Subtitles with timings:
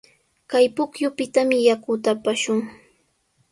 [0.49, 2.59] Kay pukyupitami yakuta apashun.